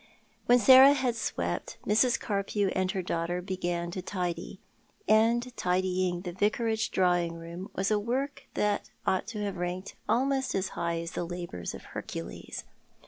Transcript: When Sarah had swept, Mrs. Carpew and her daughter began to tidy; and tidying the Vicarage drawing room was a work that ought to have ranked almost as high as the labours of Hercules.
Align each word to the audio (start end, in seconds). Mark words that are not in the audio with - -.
When 0.47 0.57
Sarah 0.57 0.93
had 0.93 1.15
swept, 1.15 1.77
Mrs. 1.85 2.19
Carpew 2.19 2.71
and 2.73 2.89
her 2.89 3.03
daughter 3.03 3.39
began 3.39 3.91
to 3.91 4.01
tidy; 4.01 4.59
and 5.07 5.55
tidying 5.55 6.21
the 6.21 6.31
Vicarage 6.31 6.89
drawing 6.89 7.35
room 7.35 7.69
was 7.75 7.91
a 7.91 7.99
work 7.99 8.47
that 8.55 8.89
ought 9.05 9.27
to 9.27 9.43
have 9.43 9.57
ranked 9.57 9.93
almost 10.09 10.55
as 10.55 10.69
high 10.69 10.99
as 11.01 11.11
the 11.11 11.23
labours 11.23 11.75
of 11.75 11.83
Hercules. 11.83 12.63